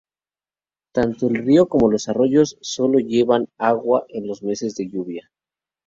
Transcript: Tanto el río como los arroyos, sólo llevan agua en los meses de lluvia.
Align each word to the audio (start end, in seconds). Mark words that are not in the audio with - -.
Tanto 0.95 1.27
el 1.27 1.35
río 1.45 1.67
como 1.67 1.91
los 1.91 2.09
arroyos, 2.09 2.57
sólo 2.59 2.97
llevan 2.97 3.49
agua 3.59 4.05
en 4.09 4.25
los 4.25 4.41
meses 4.41 4.73
de 4.73 4.87
lluvia. 4.87 5.29